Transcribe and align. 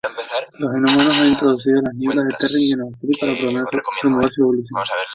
Los 0.57 0.73
Inhumanos 0.73 1.15
han 1.15 1.27
introducido 1.27 1.79
las 1.79 1.93
Nieblas 1.93 2.25
de 2.25 2.33
Terrigen 2.39 2.81
al 2.81 2.97
Kree 2.99 3.13
para 3.69 3.83
promover 4.01 4.31
su 4.31 4.41
evolución. 4.41 4.81